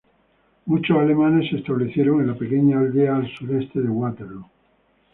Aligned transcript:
Muchos 0.65 0.97
alemanes 0.97 1.47
se 1.51 1.57
establecieron 1.57 2.21
en 2.21 2.27
la 2.29 2.33
pequeña 2.33 2.79
aldea 2.79 3.17
al 3.17 3.31
sureste 3.37 3.81
de 3.81 3.87
Waterloo. 3.89 4.47